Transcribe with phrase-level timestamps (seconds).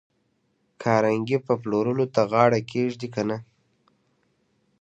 [0.81, 3.37] کارنګي به پلورلو ته غاړه کېږدي که نه